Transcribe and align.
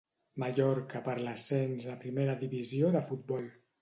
Mallorca 0.43 1.01
per 1.09 1.15
l'ascens 1.27 1.85
a 1.93 1.99
primera 2.07 2.37
divisió 2.43 2.91
de 2.97 3.07
futbol. 3.11 3.51